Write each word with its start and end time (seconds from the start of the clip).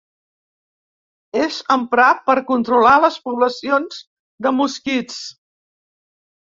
És 1.41 1.59
emprar 1.75 2.07
per 2.31 2.37
controlar 2.49 2.95
les 3.05 3.21
poblacions 3.29 4.03
de 4.49 4.57
mosquits. 4.65 5.23